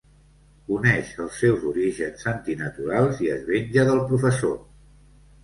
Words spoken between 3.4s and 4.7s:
venja del professor.